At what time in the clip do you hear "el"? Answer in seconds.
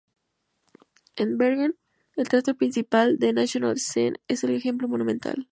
2.15-2.27